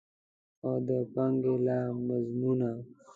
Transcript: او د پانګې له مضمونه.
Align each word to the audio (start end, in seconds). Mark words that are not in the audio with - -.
او 0.65 0.75
د 0.87 0.89
پانګې 1.13 1.53
له 1.65 1.77
مضمونه. 2.07 2.69